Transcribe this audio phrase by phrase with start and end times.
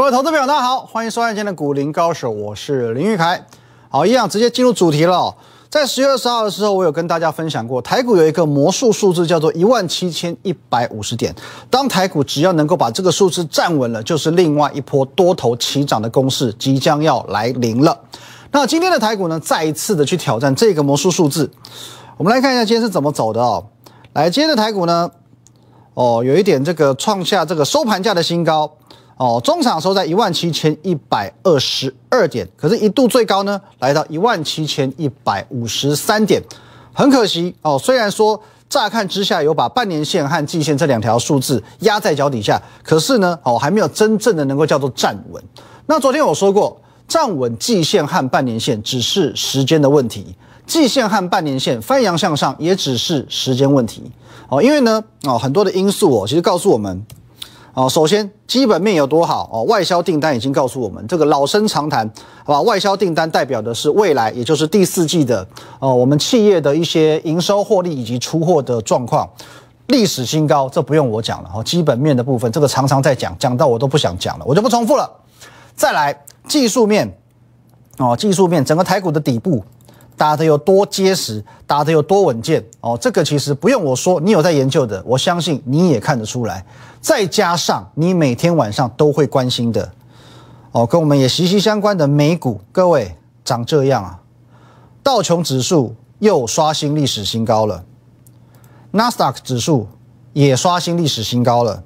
[0.00, 3.44] 各位投资朋友，大家好，欢迎收看今天的股林高手，我是林玉凯。
[3.90, 5.36] 好，一样直接进入主题了。
[5.68, 11.34] 在十月二十号的时候，我有跟大家分享过，台股有一个魔术数字，叫做一万七千一百五十点。
[11.68, 18.00] 当台股只要能够把这个数字站稳了，就是另外一波多头齐涨的攻势即将要来临了。
[18.52, 21.50] 那今天的台股呢，再一次的去挑战这个魔术数字。
[22.16, 23.66] 我们来看一下今天是怎么走的哦。
[24.14, 25.10] 来，今天的台股呢，
[25.92, 28.78] 哦，有一点这个创下这个收盘价的新高。
[29.20, 36.42] 哦，中场收在一万七千一百二十二点，可是，一度最高呢，来到一万七千一百五十三点。
[36.94, 45.44] 很可惜哦，虽然说乍看之下有把半年线和季线这两条数字压在脚底下，可是呢，哦，还没有真正的能够叫做站稳。
[45.84, 50.34] 那昨天我说过，站稳季线和半年线只是时间的问题，
[50.66, 54.10] 季线和半年线翻扬向上也只是时间问题。
[54.48, 57.04] 哦，因为呢，哦，很多的因素哦，其实告诉我们。
[57.72, 62.08] 哦，首先基本面有多好哦，外销订单已经告诉我们，这个老生常谈，
[62.44, 62.60] 好吧？
[62.62, 65.46] 外销订单代表的是未来，也就是第四季的
[65.78, 69.28] 哦，我们企业的一些营收获利以及出货的状况，
[69.86, 71.62] 历史新高，这不用我讲了哦。
[71.62, 75.08] 基本面的部分，这个常常在讲，讲到我都不想讲了，我就不重复了。
[75.76, 77.08] 再来技术面，
[77.98, 79.64] 哦，技术面，整个台股的底部。
[80.20, 86.62] 打得有多结实，打得有多稳健哦，这个其实不用我说，你有在研究的，我相信你也看得出来。
[87.00, 89.90] 再加上你每天晚上都会关心的
[90.72, 94.20] 哦，跟我们也息息相关的美股，各位长这样啊，
[95.02, 97.82] 道琼指数又刷新历史新高了，
[98.90, 99.88] 纳斯达克指数
[100.34, 101.82] 也刷新历史新高了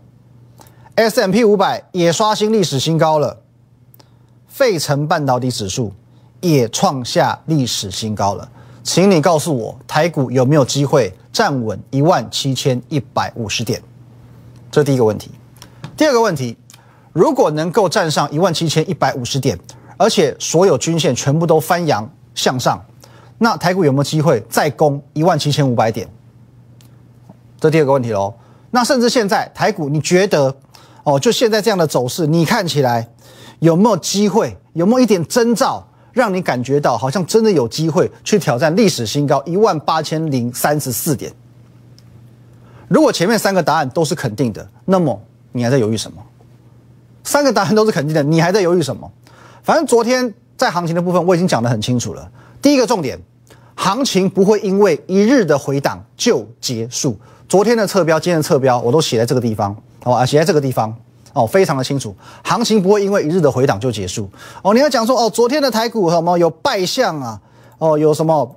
[0.97, 3.43] ，S M P 五百也刷新历史新高了，
[4.49, 5.93] 费城半导体指数。
[6.53, 8.47] 也创下历史新高了，
[8.83, 13.83] 请你告诉我，台股有没有机会站稳一万七千一百五十点？
[14.71, 15.31] 这第一个问题。
[15.97, 16.57] 第二个问题，
[17.15, 19.59] 如果能够站上一万七千一百五十点，
[19.97, 22.85] 而且所有均线全部都翻扬向上，
[23.39, 26.07] 那台股有没有机会再攻一万七千五百点？
[27.59, 28.35] 这第二个问题喽。
[28.71, 30.55] 那甚至现在台股，你觉得
[31.05, 33.09] 哦，就现在这样的走势，你看起来
[33.61, 34.59] 有没有机会？
[34.75, 35.87] 有没有一点征兆？
[36.15, 41.31] 让你感觉到好像真的有机会去挑战历史新高一万八千零三十四点。
[42.89, 45.21] 如果前面三个答案都是肯定的，那么
[45.53, 46.23] 你还在犹豫什么？
[47.25, 49.11] 三个答案都是肯定的，你还在犹豫什么？
[49.63, 52.31] 反正昨天在行情的部分我已经讲得很清楚了。
[52.63, 53.19] 第一个重点，
[53.75, 57.19] 行情不会因为一日的回档就结束。
[57.49, 60.25] 昨天的侧标，今天的侧标，我都写在这个地方，好吧？
[60.25, 60.95] 写在这个地方。
[61.35, 64.31] 哦，非常的清楚，行情不会因为一日的回档就结束。
[64.63, 67.41] 哦，你要讲说哦，昨天的台股什么有败相啊？
[67.79, 68.57] 哦，有什么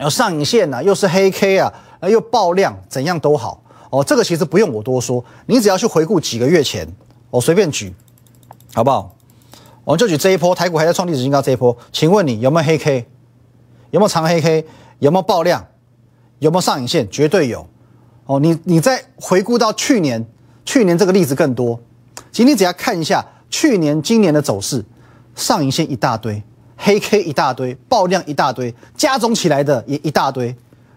[0.00, 0.82] 有上影线啊？
[0.82, 1.72] 又是黑 K 啊？
[2.02, 3.62] 又爆量，怎样都好。
[3.90, 6.86] 哦，这个其实不用我多说，你只要去回顾几个月前，
[7.30, 7.94] 我随便举，
[8.74, 9.14] 好不好？
[9.84, 13.06] 我们就举这一波台股还在创历史新高这一波，请问你有没有黑 K？
[13.92, 14.66] 有没有长黑 K？
[14.98, 15.64] 有没有爆量？
[16.40, 17.08] 有没有上影线？
[17.08, 17.64] 绝对有。
[18.26, 20.26] 哦，你你再回顾到去年，
[20.64, 21.78] 去年这个例子更多。
[22.30, 24.84] 今天只要看一下去年、今年的走势，
[25.34, 26.42] 上影线一大堆，
[26.76, 30.54] 黑 K 一大堆，爆量一大堆，加总起来的也一大堆。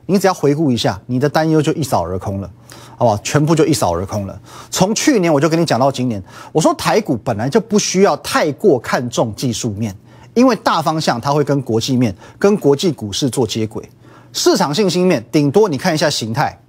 [0.08, 2.52] 你只要回顾一下，你的担忧就一扫而空了，
[2.98, 3.18] 好不好？
[3.20, 4.42] 全部就一扫而空了。
[4.72, 9.96] 从去年我就跟你讲到今年，我说台股本来就不需要太过看重技术面，
[10.34, 13.88] 因为大方向它会跟国际面、跟国际股市做接轨。
[14.34, 16.60] 市场信心面，顶多你看一下形态，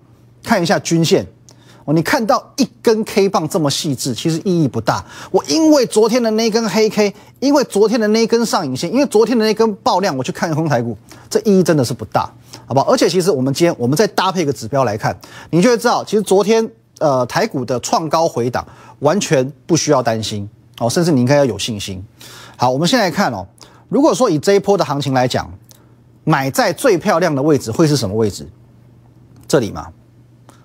[0.43, 1.27] 看一下均线。
[1.87, 5.05] 哦，你看到一根 K 棒这么细致，其实意义不大。
[5.31, 10.97] 我因为昨天的那根黑 K，因为昨天的那根上影线，因为昨天的那根爆量，我去看空台股，
[11.31, 12.31] 这意义真的是不大，
[12.67, 12.91] 好不好？
[12.91, 15.19] 而且其实我们今天我们再搭配一个指标来看，
[15.51, 18.67] 你就会知道，其实昨天呃台股的创高回档
[18.99, 20.47] 完全不需要担心
[20.79, 22.05] 哦，甚至你应该要有信心。
[22.57, 23.47] 好，我们现在看哦，
[23.89, 25.51] 如果说以这一波的行情来讲，
[26.25, 28.47] 买在最漂亮的位置会是什么位置？
[29.49, 29.87] 这里嘛。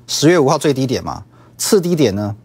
[0.08, 1.24] 十月五号最低点嘛，
[1.58, 2.36] 次低点呢？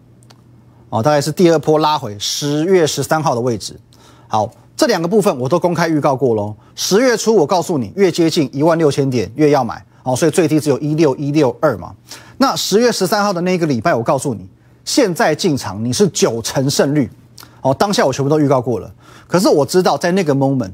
[0.89, 3.79] 哦，大概是第二波拉回十月十三号的位置。
[4.27, 6.55] 好，这两个部分我都公开预告过喽。
[6.75, 11.95] 十月初我告诉你，越接近一万六千点越要买哦，所以最低只有一六一六二嘛。
[12.39, 14.49] 那十月十三号的那一个礼拜，我告诉你，
[14.85, 17.09] 现在进场你是九成胜率
[17.61, 17.75] 哦。
[17.75, 18.93] 当下我全部都预告过了。
[19.29, 20.73] 可是我知道在那个 moment，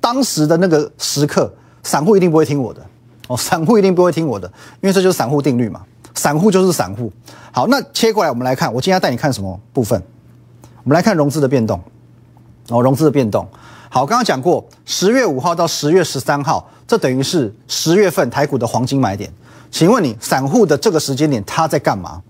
[0.00, 1.52] 当时的那个时刻，
[1.82, 2.84] 散户一定不会听我的
[3.26, 4.46] 哦，散户一定不会听我的，
[4.80, 5.80] 因为这就是散户定律嘛。
[6.14, 7.12] 散户就是散户。
[7.52, 10.00] 好，那切过来我们来看，我今天要带你看什么部分？
[10.82, 11.80] 我们来看融资的变动。
[12.68, 13.46] 哦，融资的变动。
[13.90, 19.32] 好，刚刚讲过，十月五号到十月十三号，这等于是十月份台股的黄金买点。
[19.70, 22.22] 请问你，散户的这个时间点他在干嘛？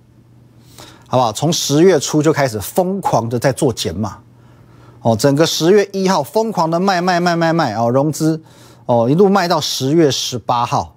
[1.06, 1.32] 好不好？
[1.32, 4.18] 从十月初就开始疯狂的在做减码，
[5.02, 8.42] 哦，整个十月一号疯狂的卖卖卖卖卖哦，融资
[8.86, 10.96] 哦一路卖到十月十八号。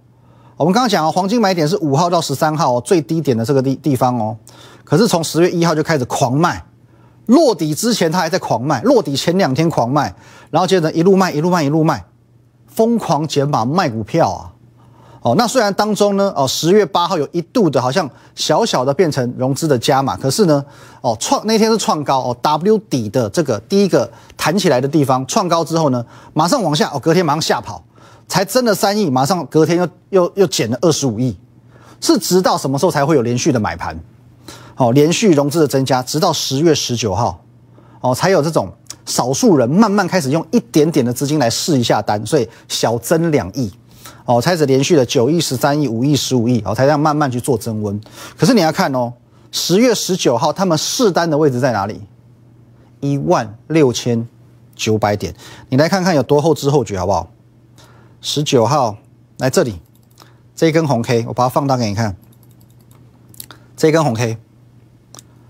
[0.58, 4.36] 我们刚刚讲哦，黄金买点是五号到十三号最低点的这个地地方哦，
[4.84, 6.66] 可是从十月一号就开始狂卖，
[7.28, 10.16] 落底之前它还在狂卖，落底前两天狂卖，
[10.50, 12.04] 然后接着一路卖一路卖一路卖，
[12.66, 14.52] 疯狂减码卖股票啊！
[15.22, 20.66] 哦，那虽然当中呢，哦，十月八号有一度的好像小小的变成融资的加码，可是呢，
[21.02, 27.84] 哦，创那天是创高哦，W 底的这个第一个弹起来的地方创高之后呢，马上往下哦，隔天马上吓跑，
[28.28, 31.36] 才增了三亿，马上隔天又又又减了二十五亿，
[32.02, 34.00] 是直到什么时候才会有连续的买盘？
[34.76, 37.44] 哦，连续融资的增加，直到十月十九号，
[38.02, 38.72] 哦，才有这种
[39.06, 43.72] 少数人慢慢开始用一点点的资金来试一下单，所以小增两亿。
[44.26, 48.00] 哦，开始连续的九亿、十三亿、五亿、十五亿，哦，才这样慢慢去做增温。
[48.38, 49.14] 可是你要看哦，
[49.52, 52.02] 十月十九号他们试单的位置在哪里？
[53.00, 54.28] 一万六千
[54.76, 55.34] 九百点，
[55.70, 57.30] 你来看看有多后知后觉好不好？
[58.22, 58.98] 十九号
[59.38, 59.80] 来这里，
[60.56, 62.16] 这一根红 K，我把它放大给你看。
[63.76, 64.38] 这一根红 K，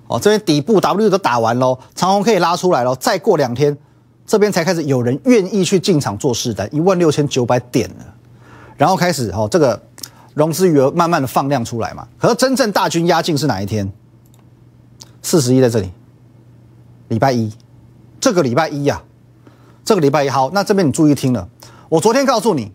[0.08, 2.94] 哦，这边底部 W 都打完喽，长红可以拉出来喽。
[2.96, 3.78] 再过两天，
[4.26, 8.16] 这边才开始有人愿意去进场做试单，一万六千九百点了。
[8.76, 9.82] 然后开始哦，这个
[10.34, 12.08] 融资余额慢慢的放量出来嘛。
[12.18, 13.90] 可是真正大军压境是哪一天？
[15.22, 15.92] 四十一在这里，
[17.08, 17.52] 礼拜一，
[18.20, 19.02] 这个礼拜一呀，
[19.86, 20.52] 这个礼拜一好。
[20.52, 21.48] 那这边你注意听了，
[21.90, 22.72] 我昨天告诉你，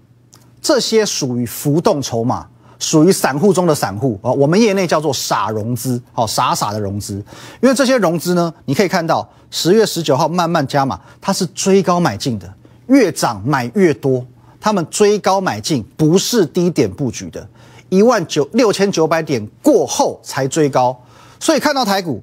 [0.61, 2.47] 这些属于浮动筹码，
[2.79, 4.33] 属于散户中的散户啊。
[4.33, 7.15] 我们业内叫做傻融资，好傻傻的融资。
[7.61, 12.53] 因为这些融资呢，你可以看到十月十九号慢慢加码，它是追高买进的，
[12.87, 14.25] 越涨买越多。
[14.59, 17.47] 他们追高买进，不是低点布局的，
[17.89, 20.97] 一万九六千九百点过后才追高，
[21.41, 22.23] 所以看到台股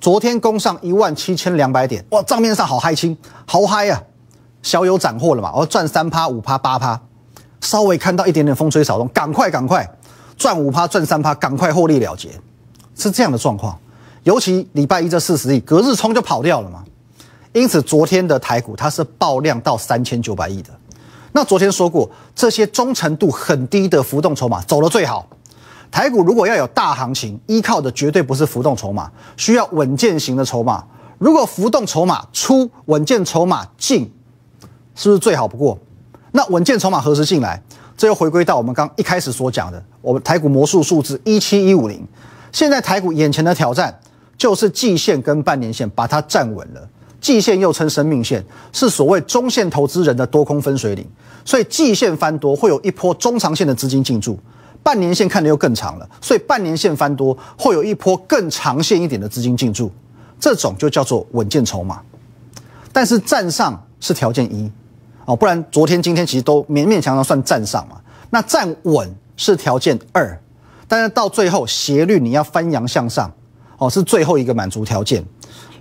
[0.00, 3.16] 昨天攻上一万七千两百点，哇，账面上好嗨青，
[3.46, 4.02] 好嗨啊，
[4.62, 7.00] 小有斩获了嘛，我赚三趴五趴八趴，
[7.60, 9.88] 稍微看到一点点风吹草动，赶快赶快
[10.36, 12.28] 赚五趴赚三趴，赶快获利了结，
[12.94, 13.78] 是这样的状况。
[14.24, 16.84] 尤其礼拜一这四十亿隔日冲就跑掉了嘛，
[17.52, 20.70] 因此昨天的台股它是爆量到三千九百亿的。
[21.32, 25.26] 那昨天说过，这些忠诚度很低的浮动筹码走得最好。
[25.90, 30.84] 台股如果要有大行情，依靠的绝对不是浮动筹码，需要稳健型的筹码。
[31.16, 34.10] 如果浮动筹码出，稳健筹码进，
[34.98, 35.78] 是不是最好不过？
[36.32, 37.62] 那稳健筹码何时进来？
[37.96, 42.04] 这又回归到我们刚一开始所讲的，我们台股魔术数字一七一五零。
[42.50, 43.96] 现在台股眼前的挑战
[44.36, 46.88] 就是季线跟半年线把它站稳了。
[47.20, 51.06] 季线又称生命线，是所谓中线投资人的多空分水岭，
[51.44, 54.36] 所以季线翻多会有一波中长线的资金进驻，
[54.82, 59.92] 半年线看的又更长了，所以半年线翻多会有一波更长线一点的资金进驻，
[60.40, 62.00] 这种就叫做稳健筹码。
[62.92, 64.70] 但是站上是条件一
[65.28, 68.00] 哦，不然昨天今天其实都勉勉强强算站上嘛。
[68.30, 70.40] 那站稳是条件二，
[70.88, 73.30] 但是到最后斜率你要翻阳向上
[73.76, 75.22] 哦，是最后一个满足条件。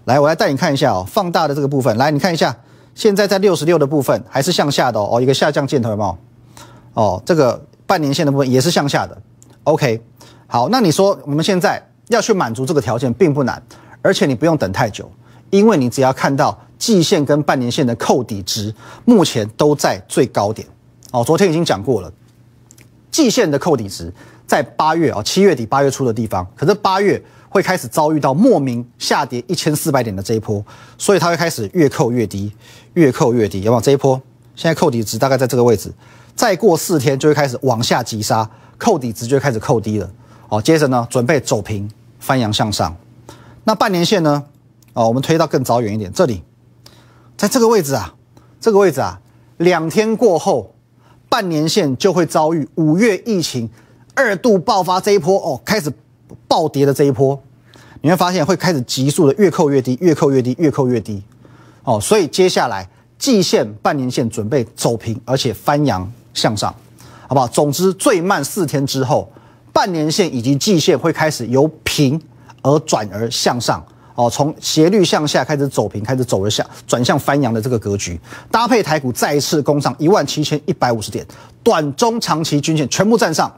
[0.03, 1.95] 来，我来带你看一下哦，放大的这个部分。
[1.95, 2.53] 来，你看一下，
[2.94, 6.17] 现在在六十六的部分还是向下的哦，一个下降箭头有没有？
[6.94, 9.17] 哦，这个半年线的部分也是向下的。
[9.63, 10.01] OK，
[10.47, 13.63] 好，那你说我们现在要去满足这个条件并不难，
[14.01, 15.09] 而且你不用等太久，
[15.51, 18.74] 因为你只要看到季线跟半年线的扣底值
[19.06, 20.68] 目前都在最高点。
[21.12, 22.12] 哦，昨天已经讲过了，
[23.12, 24.14] 季线的扣底值
[24.46, 27.22] 在八月哦，七月底八月初的地方，可是八月。
[27.50, 30.64] 会开始遭遇到莫名下跌一千四百点的这一波，
[30.98, 32.52] 所以它会开始越扣越低，
[32.94, 33.62] 越扣越低。
[33.62, 34.22] 有没有这一波？
[34.54, 35.92] 现在扣底值大概在这个位置，
[36.36, 40.12] 再过四天就会开始往下急杀，扣底值就会开始扣低了。
[40.50, 42.96] 哦，接着呢，准备走平翻阳向上。
[43.64, 44.44] 那半年线呢？
[44.94, 46.44] 哦，我们推到更早远一点，这里，
[47.37, 48.13] 在这个位置啊，
[48.59, 49.21] 这个位置啊，
[49.57, 50.73] 两天过后，
[51.29, 53.69] 半年线就会遭遇五月疫情
[54.15, 55.89] 二度爆发这一波哦，开始。
[56.45, 57.41] 暴跌的这一波，
[58.01, 61.23] 你会发现会开始急速的越扣越低，越扣越低，越扣越低，
[61.83, 66.73] 哦，所以接下来季线、半年线准备走平，而且翻阳向上，
[67.27, 67.47] 好不好？
[67.47, 69.31] 总之，最慢四天之后，
[69.71, 72.21] 半年线以及季线会开始由平
[72.61, 73.85] 而转而向上，
[74.18, 78.19] 哦，从斜率向下开始走平，开始走而下转向翻阳的这个格局，
[78.52, 81.26] 搭配台股再一次攻上一万七千一百五十点，
[81.64, 83.50] 短中长期均线全部站上。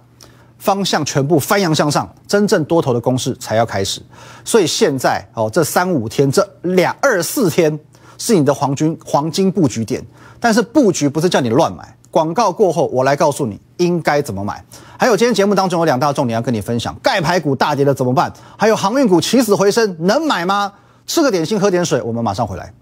[0.58, 4.01] 方向全部翻扬向上，真正多头的攻势才要开始。
[4.44, 7.80] 所以现在哦，这三五天，这两二四天
[8.18, 10.06] 是你的黄金黄金布局点。
[10.38, 11.96] 但是布局不是叫你乱买。
[12.12, 14.63] 广告过后，我来告诉你应该怎么买。
[14.98, 18.32] 还有今天节目当中有两大重点要跟你分享：钙牌股大跌了怎么办？
[18.58, 20.74] 还有航运股起死回生能买吗？
[21.06, 22.74] 吃个点心，喝点水，我们马上回来。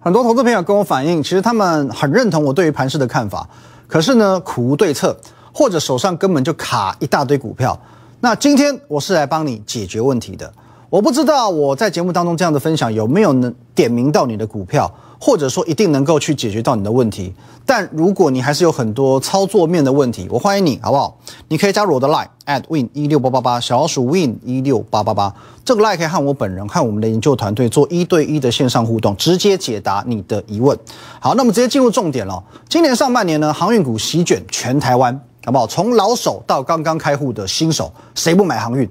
[0.00, 3.48] 很多投资朋友跟我反映，其实他们很认同我对于盘市的看法，
[3.88, 5.16] 可是呢苦无对策，
[5.52, 7.76] 或者手上根本就卡一大堆股票。
[8.20, 10.52] 那今天我是来帮你解决问题的。
[10.88, 17.34] 我不知道我在节目当中这样的分享有没有能点名到你的股票，或者说一定能够去解决到你的问题。
[17.64, 21.18] 但如果你还是有很多操作面的问题，我欢迎你，好不好？
[21.48, 25.34] 你可以加入我的 line at win 一六八八八，小老鼠 win 一六八八八。
[25.64, 30.78] 这个 line 可以和我本人、和我们的研究团队做一对一的线上互动，直接解答你的疑问。
[31.18, 32.40] 好，那么直接进入重点了。
[32.68, 35.66] 今年上半年呢，航运股席卷全台湾，好不好？
[35.66, 38.88] 从老手到刚刚开户的新手，谁不买航运？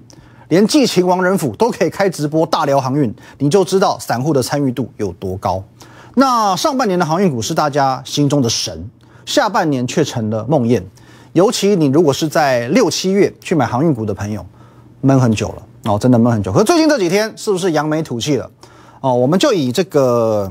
[0.49, 5.63] 连季秦王仁甫都可以开直播大聊航运，你就知道散户的参与度有多高。
[6.17, 8.89] 那上半年的航运股是大家心中的神，
[9.25, 10.81] 下半年却成了梦魇。
[11.33, 14.45] 尤其你如果是在六七月去买航运股的朋友，
[15.01, 16.53] 闷很久了哦，真的闷很久。
[16.53, 18.49] 可最近这几天是不是扬眉吐气了？
[19.01, 20.49] 哦，我们就以这个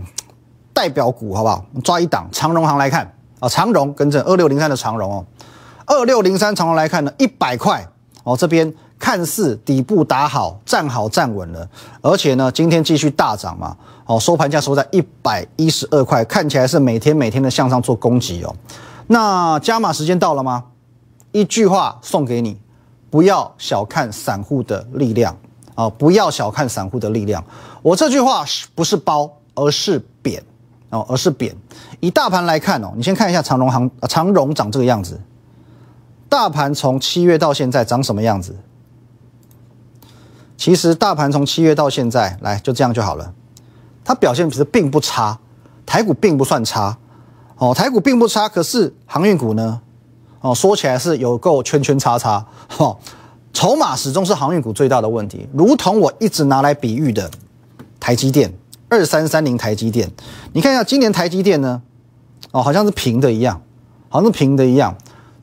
[0.74, 1.64] 代表股好不好？
[1.82, 5.24] 抓一档长荣行来看啊，长荣跟着二六零三的长荣哦，
[5.86, 7.88] 二六零三长荣来看呢，一百块
[8.24, 8.70] 哦，这边。
[8.98, 11.68] 看似底部打好，站好站稳了，
[12.00, 18.54] 而且呢，今天继续大涨嘛，哦，收盘价收在一百一十二块，看起来是每天每天的向上做攻击哦。
[19.08, 20.64] 那加码时间到了吗？
[21.32, 22.58] 一句话送给你，
[23.10, 25.36] 不要小看散户的力量
[25.74, 25.90] 啊！
[25.90, 27.44] 不要小看散户的力量。
[27.82, 30.42] 我这句话是不是褒，而是贬
[30.90, 31.54] 哦，而是贬。
[32.00, 35.20] 以大盘来看哦，你先看一下长荣行，长荣长这个样子，
[36.28, 38.56] 大盘从七月到现在长什么样子？
[40.56, 43.32] 其实大盘从七月到现在，来就这样就好了。
[44.04, 45.38] 它表现其实并不差，
[45.84, 46.96] 台股并不算差，
[47.56, 48.48] 哦，台股并不差。
[48.48, 49.80] 可是航运股呢，
[50.40, 52.96] 哦，说起来是有够圈圈叉叉，哈，
[53.52, 55.48] 筹码始终是航运股最大的问题。
[55.52, 57.30] 如同我一直拿来比喻的
[57.98, 58.52] 台积电
[58.88, 60.10] 二三三零台积电，
[60.52, 61.82] 你看一下今年台积电呢，
[62.52, 63.60] 哦，好像是平的一样，
[64.08, 64.94] 好像是平的一样。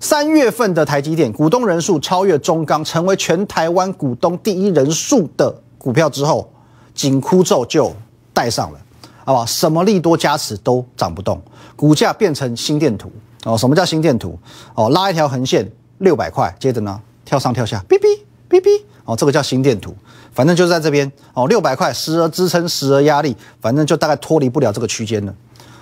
[0.01, 6.51] 三月份的台积电股东人数超越中钢，成为全台湾股东第一人数的股票之后，
[6.95, 7.93] 紧箍咒就
[8.33, 8.79] 戴上了，
[9.23, 9.45] 好不好？
[9.45, 11.39] 什么利多加持都涨不动，
[11.75, 13.11] 股价变成心电图
[13.43, 13.55] 哦。
[13.55, 14.37] 什么叫心电图？
[14.73, 19.95] 哦，拉一条横线六百块，接着呢跳上跳下，哔哔哔哔，哦，这个叫心电图。
[20.33, 25.35] 反正就在这边哦，六百块时而支撑，时而压力，反正就大概脱离不了这个区间了。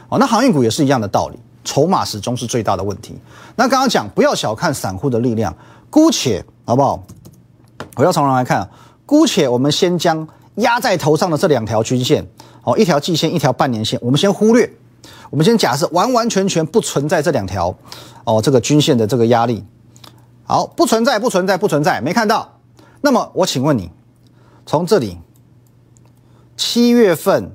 [0.09, 1.39] 哦，那航运股也是一样的道理。
[1.69, 3.13] 筹码始终是最大的问题。
[3.55, 5.55] 那刚刚讲，不要小看散户的力量，
[5.91, 7.03] 姑且好不好？
[7.95, 8.67] 回到长龙来看，
[9.05, 12.25] 姑且我们先将压在头上的这两条均线，
[12.63, 14.67] 哦，一条季线，一条半年线，我们先忽略，
[15.29, 17.77] 我们先假设完完全全不存在这两条，
[18.23, 19.63] 哦，这个均线的这个压力，
[20.45, 22.57] 好，不存在，不存在，不存在，没看到。
[23.01, 23.91] 那么我请问你，
[24.65, 25.19] 从这里
[26.57, 27.51] 七月份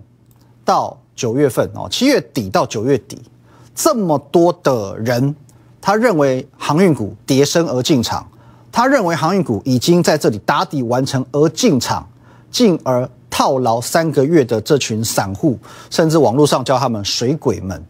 [0.64, 3.20] 到九月份，哦，七月底到九月底。
[3.74, 5.34] 这么多的人，
[5.80, 8.26] 他认为航运股跌升而进场，
[8.70, 12.06] 他认为航运股已经在这里打底完成而进场，
[12.50, 15.58] 进而套牢三个月的这群散户，
[15.90, 17.84] 甚至网络上叫他们水鬼们，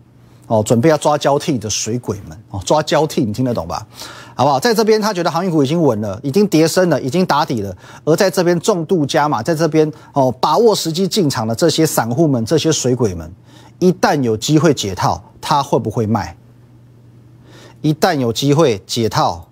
[0.46, 3.86] 哦，准备要抓交替的水鬼们，哦，抓交替，你听得懂吧？
[4.34, 4.58] 好不好？
[4.58, 13.30] 在这边他觉得航运股已经稳了，已经跌升了，已经打底了，而在这边重度加码，在这边哦，把握时机进场的这些散户们，这些水鬼们，
[13.84, 15.22] 一旦有机会解套。
[15.46, 16.34] 他会不会卖？
[17.82, 19.50] 一旦有机会解套，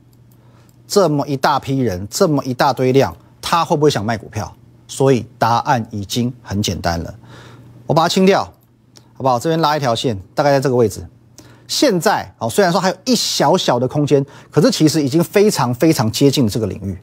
[0.88, 4.50] 这么一大批人，这么一大堆量，他会不会想卖股票？
[4.88, 7.14] 所以答案已经很简单了，
[7.86, 8.42] 我把它清掉，
[9.12, 9.38] 好不好？
[9.38, 11.06] 这边拉一条线，大概在这个位置。
[11.68, 16.96] 现在哦，虽然说还有一小小的空间，可是其实已经非常非常接近这个领域，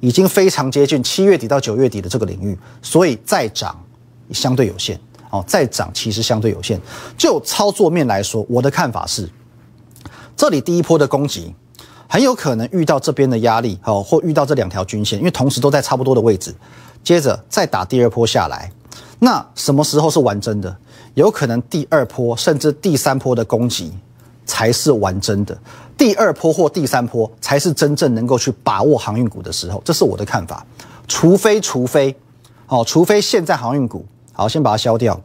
[0.00, 3.80] 已经非常接近七月底到九月底的这个领域，所以再涨
[4.32, 5.00] 相对有限。
[5.34, 6.80] 哦，再涨其实相对有限。
[7.18, 9.28] 就操作面来说，我的看法是，
[10.36, 11.52] 这里第一波的攻击
[12.08, 16.54] 很有可能遇到这边的压力，哦，或遇到这两条均线，因为同时都在差不多的位置。
[17.02, 18.70] 接着再打第二波下来，
[19.18, 20.74] 那什么时候是完真的？
[21.14, 23.92] 有可能第二波甚至第三波的攻击
[24.46, 25.58] 才是完真的。
[25.98, 30.64] 第二波或第三波才是真正能够去把握航运股的时候，这是我的看法。
[31.08, 32.14] 除非，除非，
[32.68, 34.06] 哦，除非现在航运股。
[34.34, 35.18] 好，先把它消掉。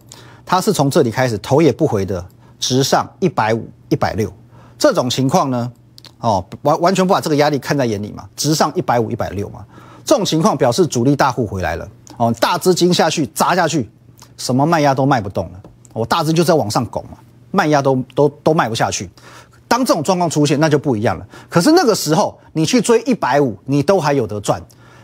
[0.46, 2.26] 它是从这里开始头也不回的
[2.60, 4.32] 直上一百五、一百六，
[4.78, 5.72] 这种情况呢，
[6.20, 9.66] 哦，完完全不把这个压力看在眼里嘛，直上一百五、一百六嘛，
[10.06, 11.88] 这种情况表示主力大户回来了，
[12.18, 13.90] 哦，大资金下去砸下去，
[14.38, 15.60] 什么卖压都卖不动了，
[15.94, 17.18] 我大资金就在往上拱嘛，
[17.52, 19.10] 卖压都都都卖不下去。
[19.68, 21.28] 当这种状况出现，那就不一样了。
[21.48, 24.60] 可是那个时候你去追一百五，你都还有得赚。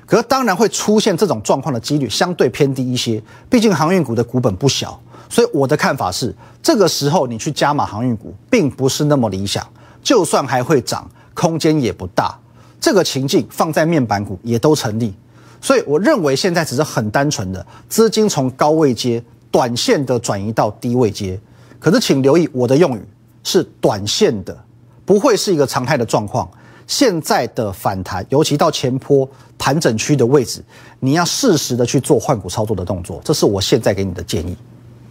[0.05, 9.65] 可当然会出现这种状况的几率相对偏低一些，毕竟航运股的股本不小，所以我的看法是，这个时候你去加码航运股，并不是那么理想。
[10.03, 12.37] 就算还会涨，空间也不大。
[12.79, 15.11] 这个情境放在面板股也都成立。
[15.59, 21.39] 所以我认为现在只是很单纯的资金从高位接短线的转移到低位接。
[21.79, 23.01] 可是请留意我的用语
[23.43, 24.55] 是短线的，
[25.03, 26.47] 不会是一个常态的状况。
[26.87, 29.27] 现在的反弹，尤其到前坡
[29.57, 30.63] 盘整区的位置，
[30.99, 33.21] 你要适时的去做换股操作的动作。
[33.23, 34.55] 这是我现在给你的建议。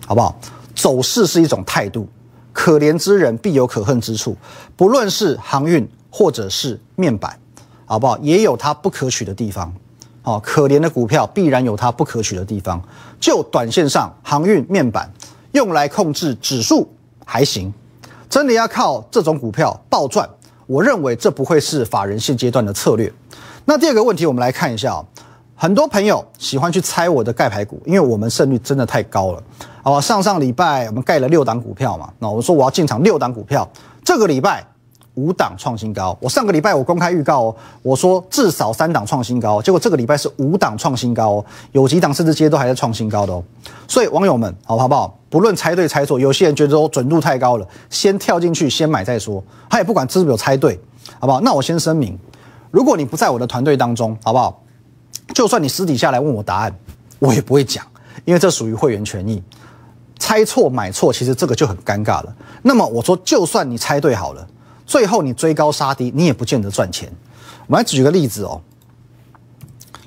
[0.06, 0.38] 好不好？
[0.74, 2.06] 走势是一种态度，
[2.52, 4.36] 可怜之人必有可恨之处。
[4.76, 7.38] 不论是航运或者是面板，
[7.86, 8.18] 好不好？
[8.18, 9.72] 也有它不可取的地方。
[10.24, 12.82] 哦，可怜的股票必然有它不可取的地方。
[13.18, 15.10] 就短线上，航运、面板
[15.52, 16.86] 用来控制指数
[17.24, 17.72] 还行。
[18.28, 20.28] 真的要靠这种股票暴赚，
[20.66, 23.12] 我认为这不会是法人现阶段的策略。
[23.64, 25.04] 那第二个问题，我们来看一下哦。
[25.56, 29.42] 很多朋友喜欢去猜我的盖牌股，因为我们胜率真的太高了。
[29.82, 33.66] 好，上上礼拜我们盖了六档股票嘛，那我说我要进场六档股票，
[34.04, 34.66] 这个礼拜
[35.14, 36.16] 五档创新高。
[36.20, 43.42] 我上个礼拜我公开预告哦，我说至少三档创新高，结果这个礼拜是五档创新高哦，有几档甚至这些都还在创新高的哦。
[43.86, 45.18] 所以网友们，好好不好？
[45.30, 49.42] 不论猜对猜错，有些人觉得说准度太高了，先跳进去先买再说。
[49.68, 50.78] 他也不管是不是有猜对，
[51.18, 51.40] 好不好？
[51.40, 52.18] 那我先声明，
[52.70, 54.62] 如果你不在我的团队当中，好不好？
[55.34, 56.74] 就算你私底下来问我答案，
[57.18, 57.84] 我也不会讲，
[58.24, 59.42] 因为这属于会员权益。
[60.18, 62.34] 猜错买错，其实这个就很尴尬了。
[62.62, 64.46] 那么我说，就算你猜对好了，
[64.86, 67.10] 最后你追高杀低，你也不见得赚钱。
[67.66, 68.60] 我们来举个例子哦。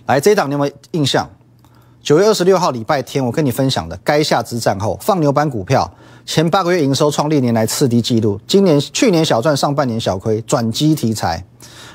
[0.06, 1.30] 来，这一档你有没有印象？
[2.02, 5.92] 九月二十六号礼拜天，我跟你分享的，该下之战后放牛班股票，
[6.26, 11.44] 前八个月营收创历年来次低纪录，今年去年小赚，上半年小亏，转机题材，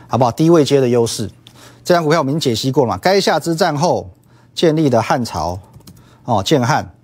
[0.09, 0.31] 好不好？
[0.31, 1.31] 低位接的优势。
[1.83, 2.99] 这张股票我们已经解析过了嘛？
[2.99, 4.11] 该下之战后
[4.55, 5.59] 建立的汉朝，
[6.25, 6.95] 哦，建汉，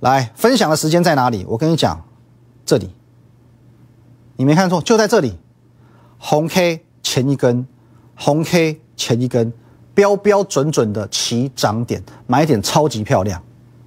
[0.00, 1.44] 来分享的时间在哪里？
[1.46, 2.02] 我跟你讲，
[2.64, 2.90] 这里，
[4.38, 5.36] 你没看错，就在这里，
[6.16, 7.66] 红 K 前一根，
[8.14, 9.52] 红 K 前一根，
[9.94, 13.42] 标标准准的起涨点，买点超级漂亮，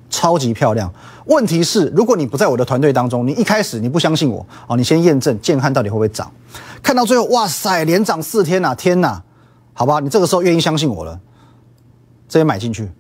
[0.10, 0.94] 超级漂亮。
[1.28, 6.30] 问题是，如果你不在我的团队当中，你一开始你不相信我，哦，你先验证建汉到底会不会涨，
[6.84, 9.24] 看到最后，哇塞，连涨四天呐，天呐！
[9.72, 11.18] 好吧，你这个时候愿意相信我了，
[12.28, 12.92] 这也买进去，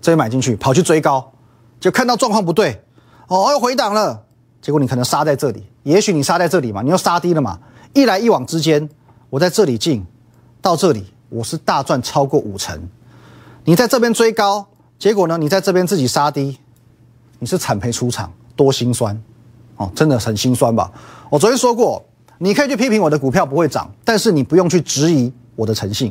[0.00, 1.30] 这也买进去，跑去追高，
[1.78, 2.82] 就看到状况不对，
[3.28, 4.24] 哦，又回档了，
[4.60, 7.58] 结果你可能杀在这里，也许你杀在这里嘛，你又杀低了嘛，
[7.92, 8.88] 一来一往之间，
[9.28, 10.04] 我在这里进，
[10.60, 12.80] 到这里我是大赚超过五成，
[13.64, 14.66] 你在这边追高，
[14.98, 16.58] 结果呢，你在这边自己杀低，
[17.38, 19.20] 你是惨赔出场，多心酸，
[19.76, 20.92] 哦，真的很心酸吧？
[21.28, 22.04] 我昨天说过，
[22.38, 25.32] 你可以去批评我的股票不会涨，但是你不用去质疑。
[25.56, 26.06] 我的诚信，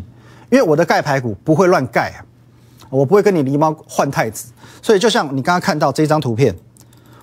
[0.51, 2.21] 因为我的盖牌股不会乱盖啊，
[2.91, 6.55] 我不会跟你狸猫换太子，所以就像你刚刚看到这张图片，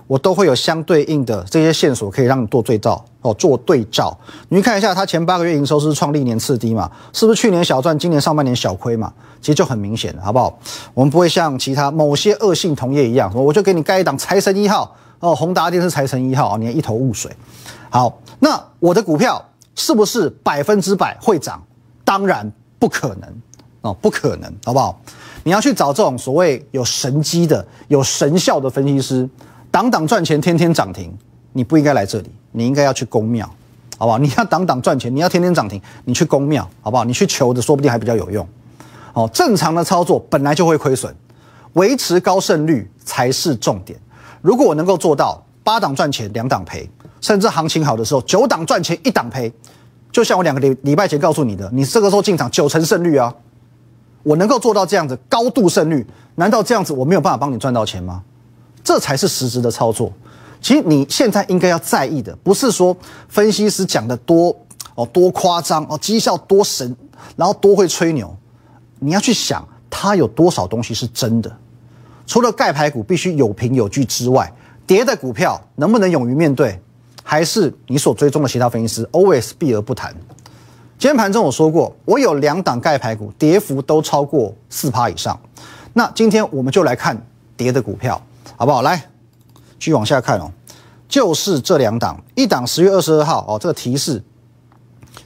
[0.07, 4.17] 我都会有相对应的这些线索可以让你做对照哦，做对照。
[4.49, 6.89] 你看一下，它前八个月营收是创历年次低嘛？
[7.11, 9.13] 是不是去年小赚，今年上半年小亏嘛？
[9.41, 10.57] 其实就很明显了，好不好？
[10.93, 17.31] 我们不会像其他某些恶性同业一样，我就给你盖一档财神一号哦，宏达电是财神一号啊，你一头雾水。
[17.89, 19.43] 好，那我的股票
[19.75, 21.61] 是不是百分之百会涨？
[22.05, 23.29] 当然不可能
[23.81, 24.97] 哦，不可能，好不好？
[25.43, 29.29] 你要去找这种所谓有神机的、有神效的分析师，
[29.77, 31.15] 挡挡赚钱，天天涨停，
[31.53, 33.47] 你不应该来这里，你应该要去公庙，
[33.99, 34.17] 好不好？
[34.17, 37.03] 你要挡挡赚钱，你要天天涨停，你去公庙，好不好？
[37.03, 38.47] 你去求的，说不定还比较有用。
[39.13, 41.15] 哦，正常的操作本来就会亏损，
[41.73, 43.99] 维持高胜率才是重点。
[44.41, 46.89] 如果我能够做到八档赚钱，两档赔，
[47.21, 49.53] 甚至行情好的时候九档赚钱，一档赔。
[50.11, 53.31] 就像我两个礼礼拜前告诉你的，你这个时候进场九成胜率啊，
[54.23, 58.23] 我能够做到这样子高度胜率，难道这样子我没有办法帮你赚到钱吗？
[58.87, 60.09] 这才是实质的操作。
[60.61, 62.95] 其实你现在应该要在意的，不是说
[63.27, 64.57] 分析师讲的多
[64.95, 66.95] 哦多夸张哦绩效多神，
[67.35, 68.33] 然后多会吹牛，
[68.99, 71.53] 你要去想它有多少东西是真的。
[72.25, 74.49] 除了盖牌股必须有凭有据之外，
[74.85, 76.79] 跌的股票能不能勇于面对？
[77.21, 80.15] 还是你所追踪的其他分析师，always 避而不谈。
[80.97, 85.37] 今天盘中我说过，我有两档盖牌股，跌幅都超过四趴以上。
[85.91, 87.21] 那今天我们就来看
[87.57, 88.21] 跌的股票，
[88.57, 88.81] 好不好？
[88.81, 88.97] 来，
[89.79, 90.51] 继续往下看哦，
[91.07, 94.21] 就是这两档，一档十月二十二号哦，这个提示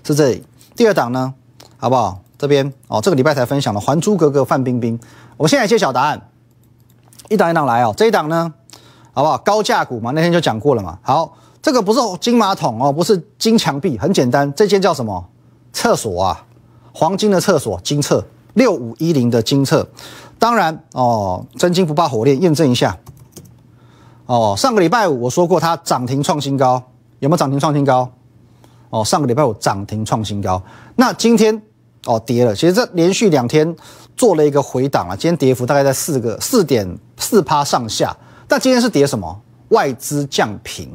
[0.03, 0.43] 是这里。
[0.75, 1.33] 第二档呢，
[1.77, 2.21] 好不好？
[2.37, 4.99] 这边哦，这个礼拜才分享的《还珠格格》范冰冰。
[5.37, 6.29] 我现在揭晓答案，
[7.29, 7.91] 一档一档来哦。
[7.97, 8.53] 这一档呢，
[9.13, 9.37] 好不好？
[9.39, 10.99] 高价股嘛，那天就讲过了嘛。
[11.01, 11.37] 好。
[11.63, 15.23] 这个不是金马桶哦，不是金墙壁，很简单，这间叫什么？
[15.71, 16.43] 厕所啊，
[16.91, 19.87] 黄金的厕所，金厕六五一零的金厕。
[20.39, 22.97] 当然哦，真金不怕火炼，验证一下。
[24.31, 26.81] 哦，上个礼拜五我说过它涨停创新高，
[27.19, 28.09] 有没有涨停创新高？
[28.89, 30.63] 哦，上个礼拜五涨停创新高，
[30.95, 31.61] 那今天
[32.05, 33.75] 哦跌了，其实这连续两天
[34.15, 38.15] 做了一个回档啊，今天跌幅大概在四个四点四趴上下，
[38.47, 39.37] 但今天是跌什么？
[39.67, 40.87] 外资降平，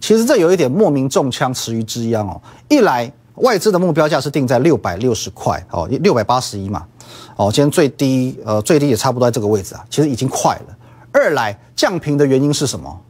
[0.00, 2.40] 其实这有一点莫名中枪，池鱼之殃哦。
[2.68, 6.86] 一来外资的目标价是定在六百六十块哦，六百八十一嘛，
[7.34, 10.76] 哦，今天最低呃最低也差不多在这个位置啊，其实已经快了。
[11.16, 13.00] 二来降平的原因是什么？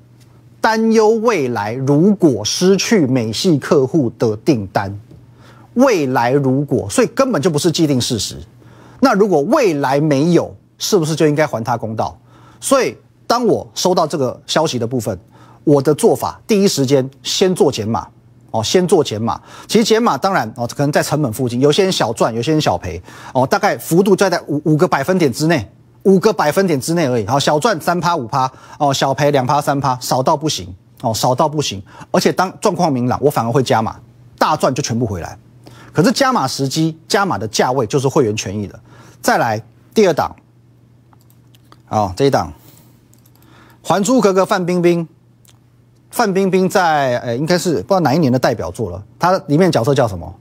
[0.61, 4.97] 担忧未来如果失去美系客户的订单，
[5.75, 8.37] 未来如果，所以根本就不是既定事实。
[9.01, 12.19] 那如果未来没有，是不是就应该还他公道？
[12.61, 15.19] 所以当我收到这个消息的部分，
[15.65, 18.07] 我的做法第一时间先做减码
[18.51, 19.41] 哦，先做减码。
[19.69, 23.01] 其实减码当然哦，可能在成本附近，有些人小赚，有些人小赔
[23.35, 25.69] 哦，大概幅度就在五五个百分点之内。
[26.07, 31.83] 五个百分点之内而已，好，小赚三趴五趴，哦，小赔两趴三趴，少到不行，哦，少到不行。
[32.13, 33.97] 而且当状况明朗，我反而会加码，
[34.39, 35.37] 大赚就全部回来。
[35.93, 38.79] 可是加码时机、加码的价位就是会员权益的。
[39.21, 39.61] 再来
[39.93, 40.37] 第二档，
[41.87, 42.53] 好，这一档，
[43.89, 45.09] 《还珠格格》范冰冰，
[46.13, 50.33] 范冰冰在呃，应该是不知道哪一年的代表作了，它里面角色叫什么？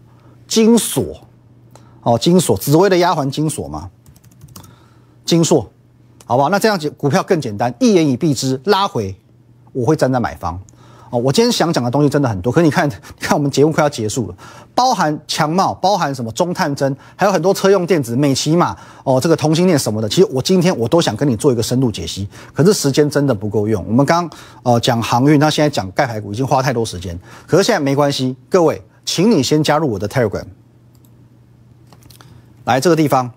[0.47, 1.17] 金锁，
[2.03, 3.89] 哦，金锁，紫薇的丫鬟金锁嘛。
[5.25, 5.67] 金硕，
[6.25, 6.49] 好不好？
[6.49, 9.15] 那这样子股票更简单，一言以蔽之，拉回，
[9.73, 10.57] 我会站在买方。
[11.11, 12.89] 哦，我今天想讲的东西真的很多，可你看，
[13.21, 14.35] 看我们节目快要结束了，
[14.73, 23.85] 包含强茂，包含什么中探针，还有很多车用电子，美骑马，哦，这个同心链什么的，其实我今天我都想跟你做一个深度解析，可是时间真的不够用。
[23.87, 24.27] 我们刚
[24.63, 30.45] 呃讲航运，那现在讲钙牌股已经花太多时间，可是现在没关系，各位，请你先加入我的 Telegram，
[32.63, 33.31] 来这个地方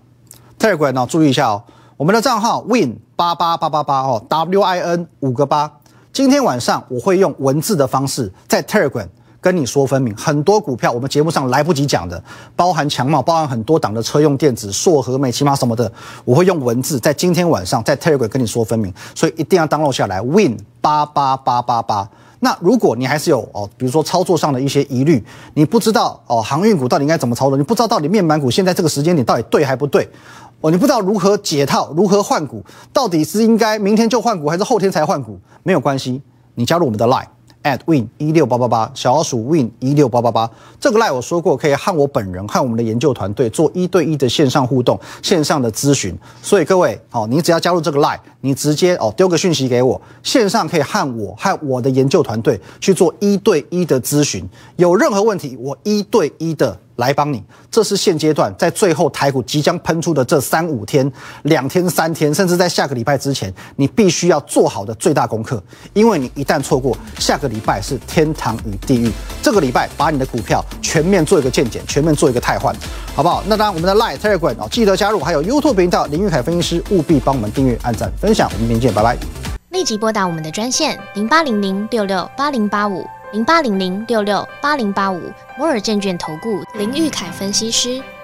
[0.59, 1.63] ，Telegram 呢，注意一下哦。
[1.99, 5.69] 我们的账号 win 八八八八八哦，W I N 五个八。
[6.13, 9.09] 今天晚上我会用文字的方式在 Telegram
[9.41, 10.17] 跟你说分明。
[10.17, 12.23] 很多股票我们节目上来不及讲的，
[12.55, 15.91] 包含强茂，包含很多档的车用电子、硕和美、起码什么的，
[16.25, 18.95] 我会用文字在今天晚上在 Telegram 跟你说分明。
[19.13, 22.09] 所以一定要 download 下来 win 八八八八八。
[22.39, 30.09] 那如果你还是有哦，比如说操作上的一些疑虑，你不知道哦航运股到底应该怎么操作，你不知道到底面板股现在这个时间点到底对还不对？
[30.61, 35.39] 哦，你不知道如何解套，如何换股，到底是应该明天就换股，还是后天才换股？
[35.63, 36.21] 没有关系，
[36.57, 37.27] 你加入我们的 Line
[37.63, 40.51] at win 一六八八八，小老鼠 win 一六八八八。
[40.81, 46.13] 这个 Line 我说过，可以和我本人、和我们的研究团队做一对一的线上互动、线上的咨询。
[46.43, 54.45] 所以各位，哦，你只要加入这个 Line，你直接哦丢个讯息给我，线上可以和我、和我的研究团队去做一对一的咨询。
[54.75, 56.77] 有任何问题，我一对一的。
[56.99, 61.11] 来帮你，这是现阶段在最后台股即将喷出的这三五天、
[61.45, 65.63] 两天、三天，甚至在下个礼拜之前，你必须要做好的最大功课。
[65.93, 69.11] 因为你一旦错过，下个礼拜是天堂与地狱。
[69.41, 72.75] 这个礼拜把你的股票全面做一个见检，全面做一个汰换，
[73.15, 73.43] 好不好？
[73.47, 78.51] 那当然，我们的 Line Telegram 哦，记得加入，还有 YouTube 频道林玉凯分析师，务必帮我们订阅、按赞、分享。
[78.53, 79.17] 我们明天见，拜拜。
[79.71, 83.07] 立即拨打我们的专线零八零零六六八零八五。
[83.31, 88.03] 零八零零六六八零八五摩尔证券投顾林玉凯分析师，